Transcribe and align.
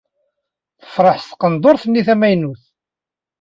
Tefṛeḥ 0.81 1.17
s 1.21 1.25
tqendurt-nni 1.31 2.01
tamaynut. 2.07 2.63